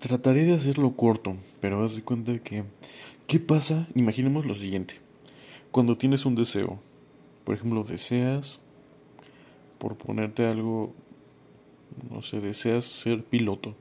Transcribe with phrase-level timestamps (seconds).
[0.00, 2.64] Trataré de hacerlo corto, pero haz de cuenta que...
[3.26, 3.86] ¿Qué pasa?
[3.94, 4.94] Imaginemos lo siguiente.
[5.70, 6.80] Cuando tienes un deseo,
[7.44, 8.60] por ejemplo, deseas,
[9.76, 10.94] por ponerte algo,
[12.10, 13.76] no sé, deseas ser piloto.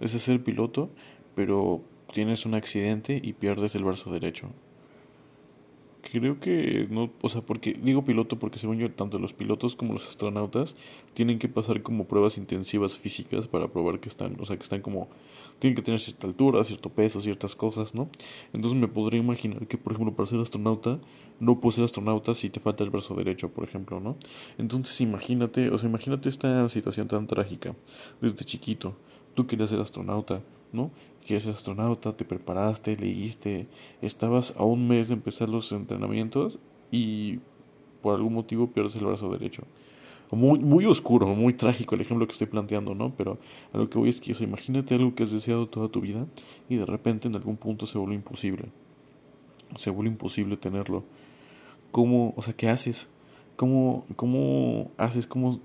[0.00, 0.90] Deseas ser piloto,
[1.34, 1.80] pero
[2.12, 4.50] tienes un accidente y pierdes el brazo derecho.
[6.12, 9.94] Creo que no, o sea, porque digo piloto porque según yo tanto los pilotos como
[9.94, 10.76] los astronautas
[11.14, 14.82] tienen que pasar como pruebas intensivas físicas para probar que están, o sea, que están
[14.82, 15.08] como
[15.58, 18.10] tienen que tener cierta altura, cierto peso, ciertas cosas, ¿no?
[18.52, 20.98] Entonces me podría imaginar que, por ejemplo, para ser astronauta
[21.40, 24.16] no puedes ser astronauta si te falta el brazo derecho, por ejemplo, ¿no?
[24.58, 27.74] Entonces imagínate, o sea, imagínate esta situación tan trágica
[28.20, 28.94] desde chiquito.
[29.34, 30.42] Tú querías ser astronauta,
[30.74, 30.90] ¿no?
[31.22, 33.66] Querías ser astronauta, te preparaste, leíste,
[34.02, 36.58] estabas a un mes de empezar los entrenamientos
[36.90, 37.38] y
[38.02, 39.62] por algún motivo pierdes el brazo derecho.
[40.30, 43.14] Muy, muy oscuro, muy trágico el ejemplo que estoy planteando, ¿no?
[43.16, 43.38] Pero
[43.72, 46.26] a lo que voy es que, imagínate algo que has deseado toda tu vida
[46.68, 48.64] y de repente en algún punto se vuelve imposible.
[49.76, 51.04] Se vuelve imposible tenerlo.
[51.92, 53.06] ¿Cómo, o sea, qué haces?
[53.56, 55.60] ¿Cómo, cómo haces, cómo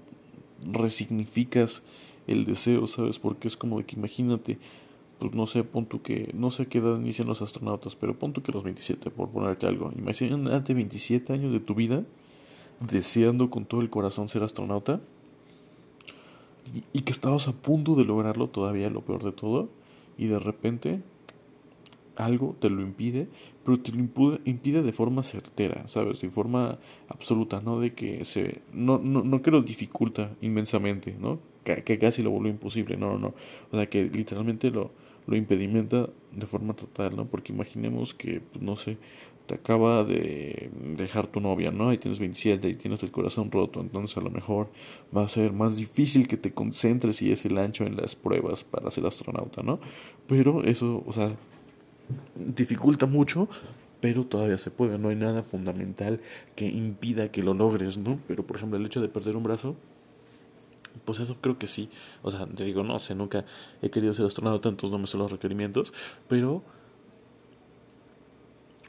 [0.71, 1.83] resignificas
[2.27, 3.17] el deseo, ¿sabes?
[3.17, 4.59] Porque es como de que imagínate,
[5.19, 8.51] pues no sé, pon que, no sé qué edad inician los astronautas, pero pon que
[8.51, 9.91] los 27, por ponerte algo.
[9.97, 12.03] Imagínate 27 años de tu vida
[12.79, 15.01] deseando con todo el corazón ser astronauta
[16.93, 19.69] y, que estabas a punto de lograrlo todavía, lo peor de todo,
[20.17, 21.01] y de repente
[22.15, 23.27] algo te lo impide,
[23.65, 23.99] pero te lo
[24.45, 26.21] impide, de forma certera, ¿sabes?
[26.21, 28.61] De forma absoluta, no de que se...
[28.71, 31.39] No, no, no que lo dificulta inmensamente, ¿no?
[31.63, 33.33] Que, que casi lo vuelve imposible, no, no, no.
[33.71, 34.91] O sea, que literalmente lo,
[35.29, 37.25] lo impedimenta de forma total, ¿no?
[37.25, 38.97] Porque imaginemos que, pues, no sé,
[39.45, 41.93] te acaba de dejar tu novia, ¿no?
[41.93, 44.69] Y tienes 27 y tienes el corazón roto, entonces a lo mejor
[45.15, 48.63] va a ser más difícil que te concentres y es el ancho en las pruebas
[48.63, 49.79] para ser astronauta, ¿no?
[50.27, 51.31] Pero eso, o sea,
[52.35, 53.49] dificulta mucho,
[54.01, 56.21] pero todavía se puede, no hay nada fundamental
[56.55, 58.19] que impida que lo logres, ¿no?
[58.27, 59.75] Pero por ejemplo, el hecho de perder un brazo,
[61.03, 61.89] pues eso creo que sí.
[62.21, 63.45] O sea, te digo, no sé, nunca
[63.81, 65.93] he querido ser astronauta, entonces no me sé los requerimientos,
[66.27, 66.63] pero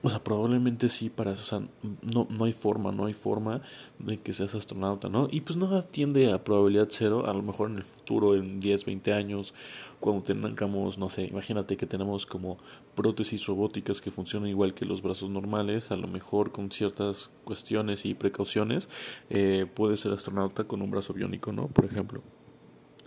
[0.03, 1.69] o sea, probablemente sí para eso, o sea,
[2.03, 3.61] no, no hay forma, no hay forma
[3.99, 5.29] de que seas astronauta, ¿no?
[5.31, 8.87] Y pues no atiende a probabilidad cero, a lo mejor en el futuro, en 10,
[8.87, 9.55] 20 años,
[10.01, 12.57] cuando tengamos, no sé, imagínate que tenemos como
[12.95, 18.07] prótesis robóticas que funcionan igual que los brazos normales, a lo mejor con ciertas cuestiones
[18.07, 18.89] y precauciones,
[19.29, 21.69] eh, puede ser astronauta con un brazo biónico, ¿no?
[21.69, 22.23] Por ejemplo.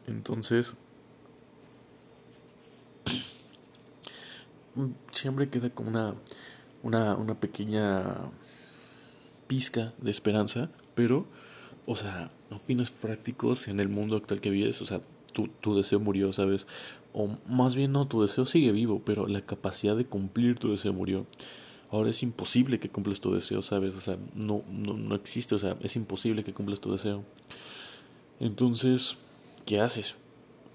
[0.05, 0.75] Entonces,
[5.11, 6.13] siempre queda como una
[6.83, 8.31] una, una pequeña
[9.47, 11.25] pizca de esperanza, pero,
[11.85, 15.01] o sea, a fines prácticos en el mundo actual que vives, o sea,
[15.33, 16.67] tu, tu deseo murió, ¿sabes?
[17.13, 20.94] O más bien no, tu deseo sigue vivo, pero la capacidad de cumplir tu deseo
[20.94, 21.25] murió.
[21.91, 23.95] Ahora es imposible que cumples tu deseo, ¿sabes?
[23.95, 27.23] O sea, no, no, no existe, o sea, es imposible que cumplas tu deseo.
[28.39, 29.17] Entonces,
[29.65, 30.15] ¿qué haces?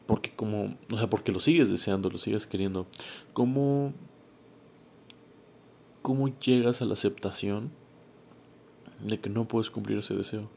[0.06, 2.86] Porque como, o sea, porque lo sigues deseando, lo sigues queriendo.
[3.32, 3.92] ¿Cómo
[6.08, 7.70] ¿Cómo llegas a la aceptación
[9.06, 10.48] de que no puedes cumplir ese deseo?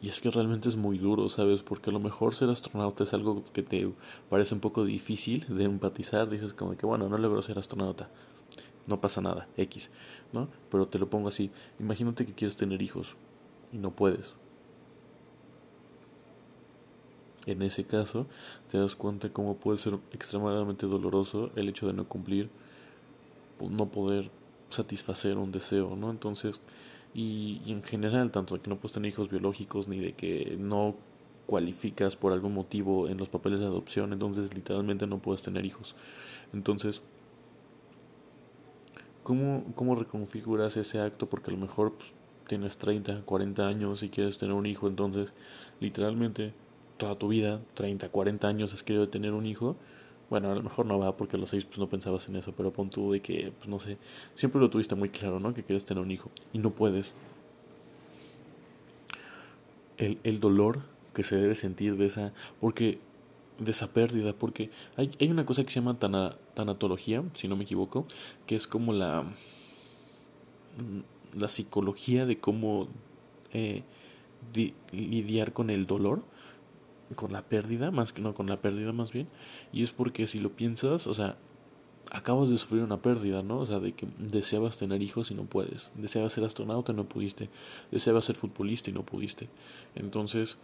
[0.00, 1.64] Y es que realmente es muy duro, ¿sabes?
[1.64, 3.92] Porque a lo mejor ser astronauta es algo que te
[4.28, 6.30] parece un poco difícil de empatizar.
[6.30, 8.08] Dices como que, bueno, no logro ser astronauta.
[8.86, 9.90] No pasa nada, X,
[10.32, 10.46] ¿no?
[10.70, 11.50] Pero te lo pongo así.
[11.80, 13.16] Imagínate que quieres tener hijos
[13.72, 14.34] y no puedes.
[17.46, 18.28] En ese caso,
[18.70, 22.48] te das cuenta cómo puede ser extremadamente doloroso el hecho de no cumplir,
[23.68, 24.30] no poder
[24.70, 26.10] satisfacer un deseo, ¿no?
[26.10, 26.60] Entonces,
[27.12, 30.94] y, en general, tanto de que no puedes tener hijos biológicos ni de que no
[31.46, 35.96] cualificas por algún motivo en los papeles de adopción, entonces literalmente no puedes tener hijos.
[36.52, 37.02] Entonces,
[39.24, 41.28] ¿cómo, cómo reconfiguras ese acto?
[41.28, 42.14] Porque a lo mejor pues,
[42.46, 45.32] tienes 30, 40 años y quieres tener un hijo, entonces
[45.80, 46.54] literalmente
[46.96, 49.76] toda tu vida, 30, 40 años has querido tener un hijo,
[50.30, 52.52] bueno, a lo mejor no va porque a los seis pues no pensabas en eso,
[52.56, 53.98] pero pon tú de que, pues no sé,
[54.34, 55.52] siempre lo tuviste muy claro, ¿no?
[55.52, 57.12] Que quieres tener un hijo y no puedes.
[59.98, 60.82] El, el dolor
[61.12, 63.00] que se debe sentir de esa, porque,
[63.58, 67.64] de esa pérdida, porque hay, hay una cosa que se llama tanatología, si no me
[67.64, 68.06] equivoco,
[68.46, 69.24] que es como la,
[71.36, 72.88] la psicología de cómo
[73.52, 73.82] eh,
[74.92, 76.22] lidiar con el dolor
[77.14, 79.28] con la pérdida, más que no con la pérdida más bien,
[79.72, 81.36] y es porque si lo piensas, o sea,
[82.10, 83.58] acabas de sufrir una pérdida, ¿no?
[83.60, 87.08] O sea, de que deseabas tener hijos y no puedes, deseabas ser astronauta y no
[87.08, 87.50] pudiste,
[87.90, 89.48] deseabas ser futbolista y no pudiste.
[89.94, 90.58] Entonces,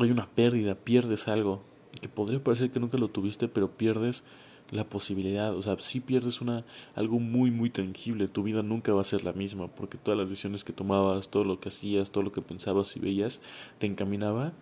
[0.00, 1.62] hay una pérdida, pierdes algo,
[2.00, 4.22] que podría parecer que nunca lo tuviste, pero pierdes
[4.70, 6.64] la posibilidad, o sea, si pierdes una
[6.94, 10.28] algo muy muy tangible, tu vida nunca va a ser la misma, porque todas las
[10.28, 13.40] decisiones que tomabas, todo lo que hacías, todo lo que pensabas y veías,
[13.78, 14.52] te encaminaba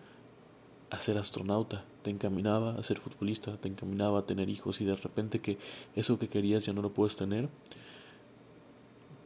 [0.91, 4.97] a ser astronauta, te encaminaba a ser futbolista, te encaminaba a tener hijos y de
[4.97, 5.59] repente que
[5.95, 7.49] eso que querías ya no lo puedes tener,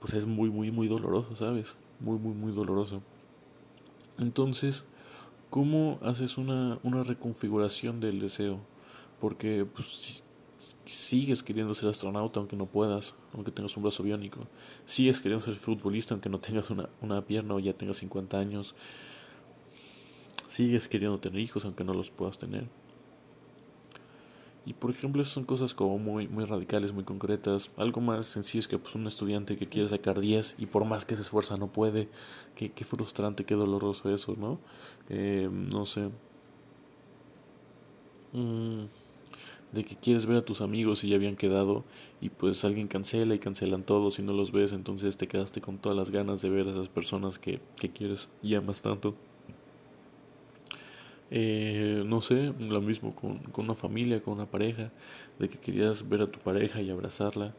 [0.00, 1.76] pues es muy muy muy doloroso, ¿sabes?
[2.00, 3.02] Muy muy muy doloroso.
[4.18, 4.84] Entonces,
[5.50, 8.58] ¿cómo haces una, una reconfiguración del deseo?
[9.20, 10.24] Porque pues,
[10.84, 14.40] sigues queriendo ser astronauta aunque no puedas, aunque tengas un brazo biónico.
[14.86, 18.74] Sigues queriendo ser futbolista aunque no tengas una, una pierna o ya tengas 50 años.
[20.52, 22.66] Sigues queriendo tener hijos aunque no los puedas tener.
[24.66, 27.70] Y por ejemplo, esas son cosas como muy, muy radicales, muy concretas.
[27.78, 31.06] Algo más sencillo es que pues, un estudiante que quiere sacar 10 y por más
[31.06, 32.10] que se esfuerza no puede.
[32.54, 34.58] Qué, qué frustrante, qué doloroso eso, ¿no?
[35.08, 36.10] Eh, no sé.
[38.34, 38.84] Mm
[39.72, 41.84] de que quieres ver a tus amigos y ya habían quedado
[42.20, 45.78] y pues alguien cancela y cancelan todos y no los ves, entonces te quedaste con
[45.78, 49.14] todas las ganas de ver a esas personas que, que quieres y amas tanto.
[51.34, 54.90] Eh, no sé, lo mismo con, con una familia, con una pareja,
[55.38, 57.54] de que querías ver a tu pareja y abrazarla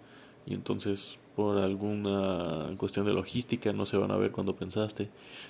[0.45, 5.09] y entonces por alguna cuestión de logística no se van a ver cuando pensaste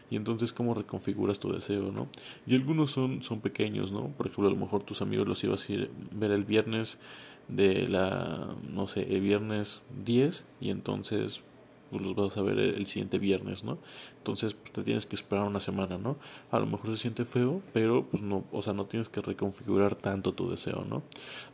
[0.10, 2.08] y entonces cómo reconfiguras tu deseo no
[2.46, 5.68] y algunos son son pequeños no por ejemplo a lo mejor tus amigos los ibas
[5.68, 7.00] a ir ver el viernes
[7.48, 11.42] de la no sé el viernes 10 y entonces
[11.94, 13.78] pues los vas a ver el siguiente viernes, ¿no?
[14.18, 16.18] Entonces pues, te tienes que esperar una semana, ¿no?
[16.52, 19.96] A lo mejor se siente feo, pero pues no, o sea, no tienes que reconfigurar
[19.96, 21.04] tanto tu deseo, ¿no?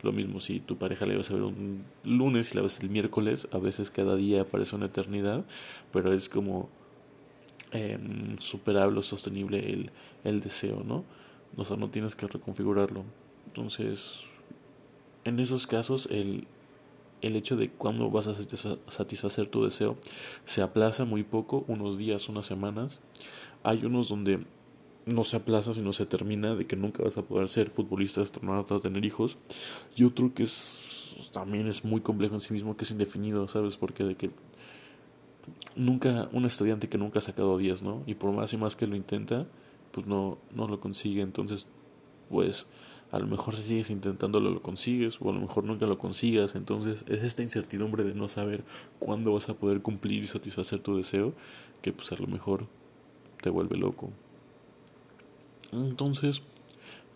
[0.02, 2.90] Lo mismo si tu pareja le vas a ver un lunes y la ves el
[2.90, 5.44] miércoles, a veces cada día parece una eternidad,
[5.92, 6.68] pero es como
[7.72, 7.98] eh,
[8.38, 9.90] superable o sostenible el,
[10.24, 11.04] el deseo, ¿no?
[11.56, 13.04] O sea, no tienes que reconfigurarlo.
[13.46, 14.22] Entonces,
[15.24, 16.46] en esos casos, el
[17.22, 19.96] el hecho de cuándo vas a satisfacer tu deseo
[20.44, 23.00] se aplaza muy poco, unos días, unas semanas.
[23.62, 24.44] Hay unos donde
[25.06, 28.74] no se aplaza, sino se termina, de que nunca vas a poder ser futbolista, astronauta
[28.74, 29.38] o tener hijos.
[29.96, 33.76] Y otro que es, también es muy complejo en sí mismo, que es indefinido, ¿sabes?
[33.76, 34.30] Porque de que
[35.76, 38.02] nunca, un estudiante que nunca ha sacado 10, ¿no?
[38.06, 39.46] Y por más y más que lo intenta,
[39.92, 41.22] pues no, no lo consigue.
[41.22, 41.66] Entonces,
[42.28, 42.66] pues
[43.12, 46.54] a lo mejor si sigues intentándolo lo consigues o a lo mejor nunca lo consigas.
[46.54, 48.62] Entonces es esta incertidumbre de no saber
[48.98, 51.32] cuándo vas a poder cumplir y satisfacer tu deseo
[51.82, 52.66] que pues a lo mejor
[53.42, 54.10] te vuelve loco.
[55.72, 56.42] Entonces,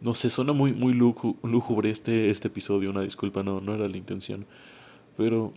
[0.01, 3.97] no sé, suena muy, muy lúgubre este, este episodio, una disculpa, no, no era la
[3.97, 4.47] intención.
[5.17, 5.53] Pero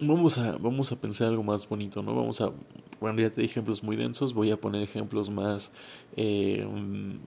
[0.00, 2.14] vamos a, vamos a pensar algo más bonito, ¿no?
[2.14, 2.52] Vamos a
[3.00, 5.70] bueno, ya te di ejemplos muy densos, voy a poner ejemplos más
[6.16, 6.66] eh,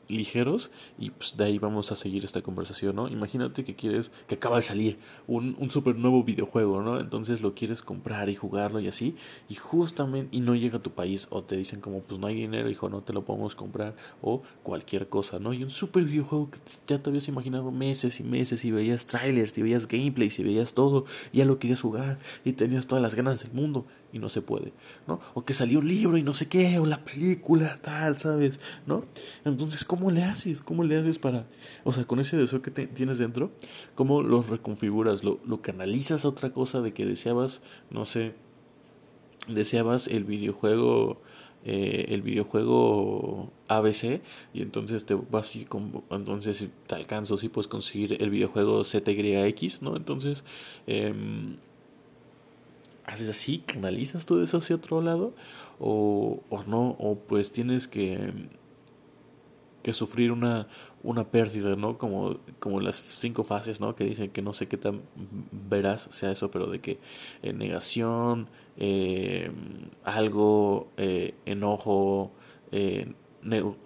[0.10, 3.08] ligeros y pues de ahí vamos a seguir esta conversación, ¿no?
[3.08, 4.98] Imagínate que quieres, que acaba de salir
[5.28, 7.00] un, un super nuevo videojuego, ¿no?
[7.00, 9.16] Entonces lo quieres comprar y jugarlo y así,
[9.48, 12.36] y justamente, y no llega a tu país, o te dicen como, pues no hay
[12.36, 15.54] dinero, hijo, no te lo podemos comprar, o cualquier cosa, ¿no?
[15.54, 19.58] Y un super videojuego que ya te habías imaginado meses y meses, y veías trailers,
[19.58, 23.42] y veías gameplays, y veías todo, ya lo querías jugar, y tenías todas las ganas
[23.42, 24.72] del mundo, y no se puede,
[25.08, 25.20] ¿no?
[25.34, 28.60] O que salió un libro y no sé qué, o la película, tal, ¿sabes?
[28.86, 29.06] ¿No?
[29.46, 30.62] Entonces, ¿cómo le haces?
[30.62, 31.48] ¿Cómo le haces para,
[31.84, 33.52] o sea, con ese deseo que tienes dentro,
[33.96, 35.24] cómo lo reconfiguras?
[35.24, 38.34] ¿Lo, ¿Lo canalizas a otra cosa de que deseabas, no sé,
[39.48, 41.22] deseabas el videojuego...
[41.64, 44.20] Eh, el videojuego ABC
[44.52, 45.68] y entonces te vas y
[46.10, 50.44] entonces te alcanzo si puedes conseguir el videojuego ZYX no entonces
[50.88, 51.14] eh,
[53.12, 55.34] haces así, canalizas todo eso hacia otro lado
[55.80, 58.32] o, o no, o pues tienes que,
[59.84, 60.68] que sufrir una,
[61.04, 61.98] una pérdida, ¿no?
[61.98, 63.96] Como, como las cinco fases, ¿no?
[63.96, 65.02] Que dicen que no sé qué tan
[65.52, 67.00] verás sea eso, pero de que
[67.42, 69.52] eh, negación, eh,
[70.04, 72.32] algo, eh, enojo,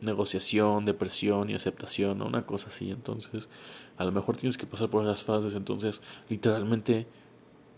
[0.01, 2.21] negociación, depresión y aceptación.
[2.21, 2.91] Una cosa así.
[2.91, 3.49] Entonces,
[3.97, 7.07] a lo mejor tienes que pasar por esas fases, entonces, literalmente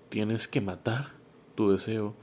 [0.10, 1.17] tienes que matar
[1.58, 2.14] tu deseo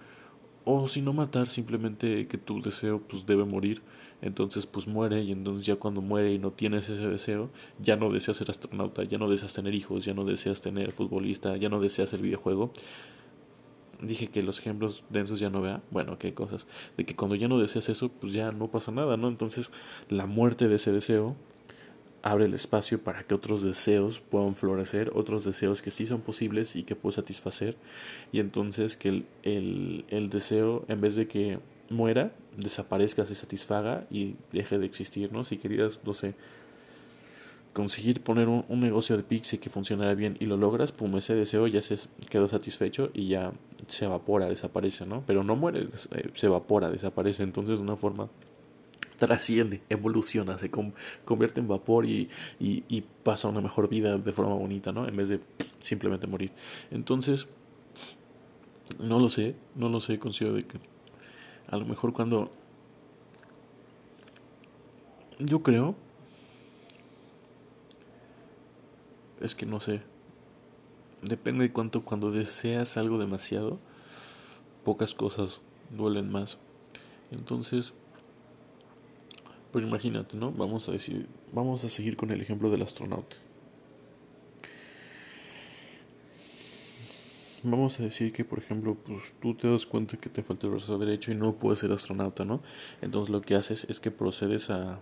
[0.64, 3.82] o si no matar simplemente que tu deseo pues debe morir
[4.22, 7.50] entonces pues muere y entonces ya cuando muere y no tienes ese deseo
[7.80, 11.56] ya no deseas ser astronauta ya no deseas tener hijos ya no deseas tener futbolista
[11.56, 12.72] ya no deseas el videojuego.
[14.00, 17.48] Dije que los ejemplos densos ya no vea bueno qué cosas de que cuando ya
[17.48, 19.70] no deseas eso pues ya no pasa nada no entonces
[20.08, 21.36] la muerte de ese deseo
[22.24, 26.74] abre el espacio para que otros deseos puedan florecer, otros deseos que sí son posibles
[26.74, 27.76] y que puedo satisfacer,
[28.32, 31.58] y entonces que el, el, el deseo, en vez de que
[31.90, 35.44] muera, desaparezca, se satisfaga y deje de existir, ¿no?
[35.44, 36.34] Si querías, no sé,
[37.74, 41.66] conseguir poner un, negocio de Pixie que funcionara bien y lo logras, pum, ese deseo
[41.66, 41.98] ya se
[42.30, 43.52] quedó satisfecho y ya
[43.86, 45.24] se evapora, desaparece, ¿no?
[45.26, 47.42] Pero no muere, eh, se evapora, desaparece.
[47.42, 48.30] Entonces, de una forma
[49.26, 52.28] trasciende, evoluciona, se convierte en vapor y,
[53.22, 55.08] pasa una mejor vida de forma bonita, ¿no?
[55.08, 55.40] En vez de
[55.80, 56.52] simplemente morir.
[56.90, 57.48] Entonces,
[58.98, 60.78] no lo sé, no lo sé, considero de que
[61.68, 62.50] a lo mejor cuando...
[65.38, 65.94] Yo creo...
[69.40, 70.02] Es que no sé.
[71.22, 73.78] Depende de cuánto cuando deseas algo demasiado,
[74.84, 76.58] pocas cosas duelen más.
[77.30, 77.94] Entonces,
[79.74, 80.52] pero imagínate, ¿no?
[80.52, 83.34] Vamos a decir, vamos a seguir con el ejemplo del astronauta.
[87.64, 90.74] Vamos a decir que, por ejemplo, pues tú te das cuenta que te falta el
[90.74, 92.62] brazo derecho y no puedes ser astronauta, ¿no?
[93.02, 95.00] Entonces lo que haces es que procedes a...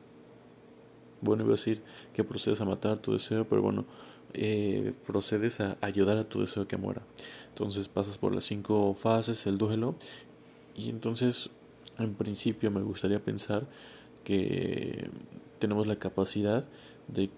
[1.21, 1.83] Bueno, iba a decir
[2.15, 3.85] que procedes a matar tu deseo, pero bueno,
[4.33, 7.03] eh, procedes a ayudar a tu deseo que muera.
[7.51, 9.97] Entonces pasas por las cinco fases, el duelo,
[10.75, 11.51] y entonces,
[11.99, 13.69] en principio, me gustaría pensar
[14.25, 15.11] que
[15.59, 16.69] tenemos la capacidad
[17.09, 17.31] de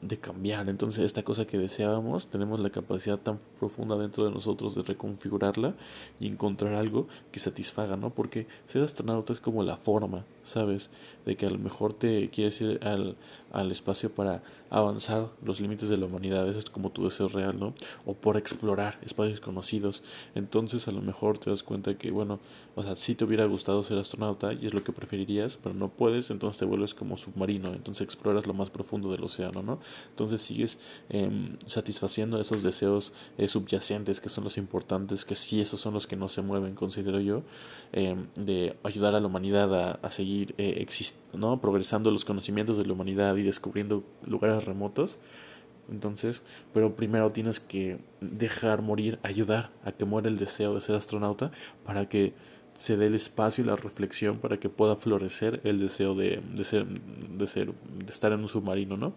[0.00, 0.68] de cambiar.
[0.68, 5.74] Entonces esta cosa que deseábamos, tenemos la capacidad tan profunda dentro de nosotros de reconfigurarla
[6.20, 8.10] y encontrar algo que satisfaga, ¿no?
[8.10, 10.90] Porque ser astronauta es como la forma, ¿sabes?
[11.24, 13.16] De que a lo mejor te quieres ir al,
[13.52, 17.58] al espacio para avanzar los límites de la humanidad, eso es como tu deseo real,
[17.58, 17.74] ¿no?
[18.04, 20.02] O por explorar espacios conocidos.
[20.34, 22.40] Entonces a lo mejor te das cuenta que, bueno,
[22.74, 25.88] o sea, si te hubiera gustado ser astronauta y es lo que preferirías, pero no
[25.88, 29.62] puedes, entonces te vuelves como submarino, entonces exploras lo más profundo del océano,
[30.10, 30.78] Entonces sigues
[31.08, 36.06] em, satisfaciendo esos deseos eh, subyacentes que son los importantes, que sí, esos son los
[36.06, 37.42] que no se mueven, considero yo,
[37.92, 40.86] em, de ayudar a la humanidad a, seguir eh,
[41.32, 41.60] ¿no?
[41.60, 45.18] progresando los conocimientos de la humanidad y descubriendo lugares remotos.
[45.90, 46.42] Entonces,
[46.72, 51.50] pero primero tienes que dejar morir, ayudar a que muera el deseo de ser astronauta
[51.84, 52.32] para que
[52.74, 56.64] se dé el espacio y la reflexión para que pueda florecer el deseo de, de
[56.64, 59.14] ser, de ser, de estar en un submarino, ¿no?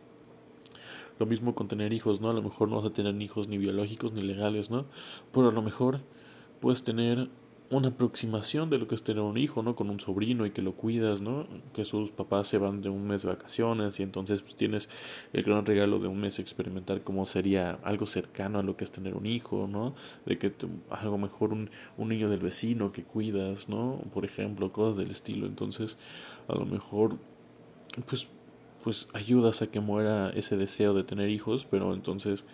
[1.20, 2.30] Lo mismo con tener hijos, ¿no?
[2.30, 4.86] A lo mejor no vas a tener hijos ni biológicos ni legales, ¿no?
[5.32, 6.02] Pero a lo mejor
[6.60, 7.30] puedes tener
[7.70, 9.76] una aproximación de lo que es tener un hijo, ¿no?
[9.76, 11.48] Con un sobrino y que lo cuidas, ¿no?
[11.74, 14.90] Que sus papás se van de un mes de vacaciones y entonces pues tienes
[15.34, 18.92] el gran regalo de un mes experimentar cómo sería algo cercano a lo que es
[18.92, 19.96] tener un hijo, ¿no?
[20.26, 20.54] De que
[20.90, 24.00] algo mejor un, un niño del vecino que cuidas, ¿no?
[24.14, 25.46] Por ejemplo, cosas del estilo.
[25.46, 25.98] Entonces,
[26.48, 27.18] a lo mejor,
[28.08, 28.30] pues
[28.88, 32.46] pues ayudas a que muera ese deseo de tener hijos, pero entonces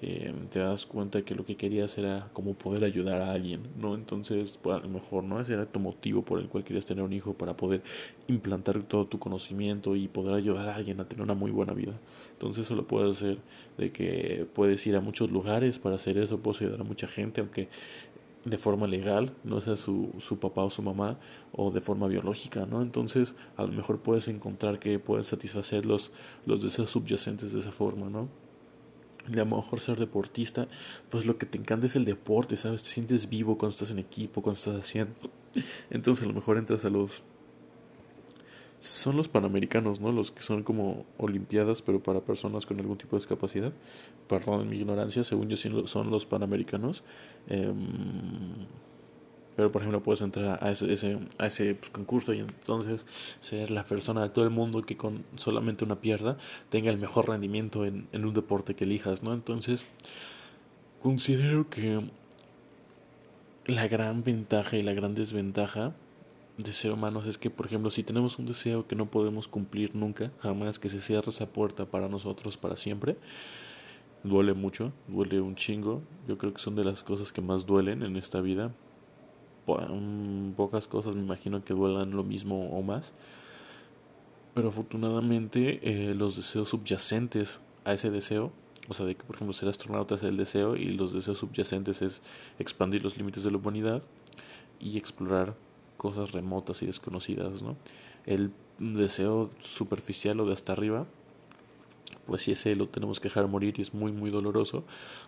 [0.00, 3.96] eh, te das cuenta que lo que querías era como poder ayudar a alguien, ¿no?
[3.96, 5.40] Entonces, pues, a lo mejor, ¿no?
[5.40, 7.82] Ese era tu motivo por el cual querías tener un hijo, para poder
[8.28, 11.98] implantar todo tu conocimiento y poder ayudar a alguien a tener una muy buena vida.
[12.34, 13.38] Entonces, eso lo puedes hacer
[13.76, 17.40] de que puedes ir a muchos lugares para hacer eso, puedes ayudar a mucha gente,
[17.40, 17.68] aunque
[18.44, 21.18] de forma legal, no sea su, su papá o su mamá,
[21.52, 22.82] o de forma biológica, ¿no?
[22.82, 26.12] Entonces, a lo mejor puedes encontrar que puedes satisfacer los,
[26.46, 28.28] los deseos subyacentes de esa forma, ¿no?
[29.28, 30.66] Y a lo mejor ser deportista,
[31.10, 32.82] pues lo que te encanta es el deporte, ¿sabes?
[32.82, 35.14] Te sientes vivo cuando estás en equipo, cuando estás haciendo.
[35.90, 37.22] Entonces, a lo mejor entras a los
[38.80, 40.10] son los panamericanos, ¿no?
[40.10, 43.72] Los que son como olimpiadas, pero para personas con algún tipo de discapacidad.
[44.26, 47.04] Perdón mi ignorancia, según yo son los panamericanos.
[47.48, 47.76] Em,
[49.54, 53.04] pero por ejemplo puedes entrar a ese, ese a ese pues, concurso y entonces
[53.40, 56.38] ser la persona de todo el mundo que con solamente una pierna
[56.70, 59.34] tenga el mejor rendimiento en, en un deporte que elijas, ¿no?
[59.34, 59.86] Entonces
[61.02, 62.00] considero que
[63.66, 65.94] la gran ventaja y la gran desventaja
[66.62, 69.94] de ser humanos es que, por ejemplo, si tenemos un deseo que no podemos cumplir
[69.94, 73.16] nunca, jamás que se cierre esa puerta para nosotros para siempre,
[74.22, 76.02] duele mucho, duele un chingo.
[76.28, 78.72] Yo creo que son de las cosas que más duelen en esta vida.
[80.56, 83.12] pocas cosas me imagino que duelan lo mismo o más.
[84.54, 88.52] Pero afortunadamente eh, los deseos subyacentes a ese deseo,
[88.88, 92.02] o sea, de que por ejemplo ser astronauta es el deseo y los deseos subyacentes
[92.02, 92.22] es
[92.58, 94.02] expandir los límites de la humanidad
[94.80, 95.54] y explorar
[96.00, 97.76] cosas remotas y desconocidas, ¿no?
[98.24, 101.04] El deseo superficial o de hasta arriba,
[102.26, 104.84] pues si ese lo tenemos que dejar morir y es muy muy doloroso,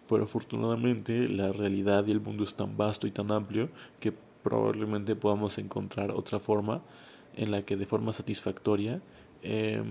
[0.09, 3.69] pero afortunadamente la realidad y el mundo es tan vasto y tan amplio
[4.01, 6.81] que probablemente podamos encontrar otra forma
[7.37, 9.03] en la que de forma satisfactoria
[9.43, 9.83] eh,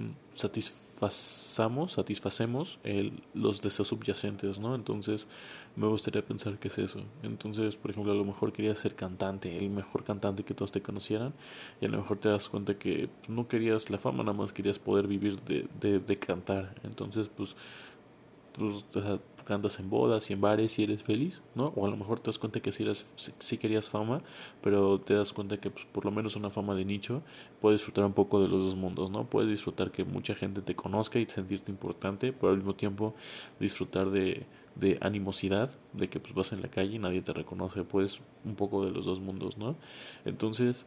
[1.09, 4.75] satisfazamos, satisfacemos el, los deseos subyacentes, ¿no?
[4.75, 5.27] Entonces
[5.75, 7.01] me gustaría pensar que es eso.
[7.23, 10.81] Entonces, por ejemplo, a lo mejor querías ser cantante, el mejor cantante que todos te
[10.81, 11.33] conocieran,
[11.79, 14.79] y a lo mejor te das cuenta que no querías la fama, nada más querías
[14.79, 16.75] poder vivir de, de, de cantar.
[16.83, 17.55] Entonces, pues
[18.57, 18.85] pues,
[19.43, 21.73] cantas en bodas y en bares y eres feliz, ¿no?
[21.75, 23.05] O a lo mejor te das cuenta que si, eres,
[23.39, 24.21] si, querías fama,
[24.61, 27.21] pero te das cuenta que pues, por lo menos una fama de nicho
[27.59, 29.25] puedes disfrutar un poco de los dos mundos, ¿no?
[29.25, 33.13] Puedes disfrutar que mucha gente te conozca y sentirte importante, pero al mismo tiempo
[33.59, 37.83] disfrutar de, de animosidad, de que pues vas en la calle y nadie te reconoce,
[37.83, 39.75] pues un poco de los dos mundos, ¿no?
[40.25, 40.85] Entonces,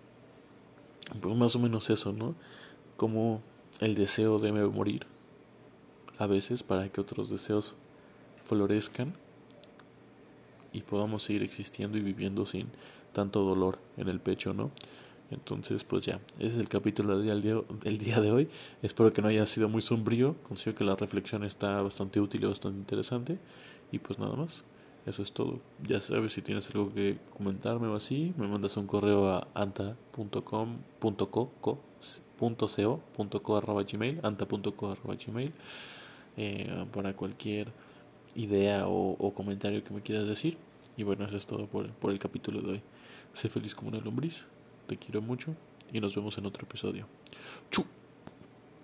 [1.20, 2.34] pues más o menos eso, ¿no?
[2.96, 3.42] Como
[3.80, 5.06] el deseo debe morir
[6.18, 7.74] a veces para que otros deseos
[8.46, 9.14] florezcan
[10.72, 12.68] y podamos seguir existiendo y viviendo sin
[13.12, 14.70] tanto dolor en el pecho, ¿no?
[15.30, 17.62] Entonces, pues ya, ese es el capítulo del día,
[17.98, 18.48] día de hoy.
[18.82, 20.36] Espero que no haya sido muy sombrío.
[20.46, 23.38] Considero que la reflexión está bastante útil y bastante interesante.
[23.90, 24.64] Y pues nada más,
[25.06, 25.60] eso es todo.
[25.82, 30.38] Ya sabes, si tienes algo que comentarme o así, me mandas un correo a anta.co.co
[33.56, 33.84] arroba
[36.36, 37.68] eh, para cualquier
[38.34, 40.56] idea o, comentario que me quieras decir.
[40.96, 42.82] Y bueno, eso es todo por, por el capítulo de hoy.
[43.32, 44.44] Sé feliz como una lombriz,
[44.86, 45.54] te quiero mucho
[45.92, 47.06] y nos vemos en otro episodio.
[47.70, 47.84] ¡Chu!